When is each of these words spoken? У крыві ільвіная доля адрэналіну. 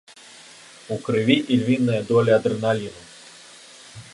У 0.95 0.95
крыві 1.07 1.35
ільвіная 1.57 1.99
доля 2.11 2.31
адрэналіну. 2.41 3.01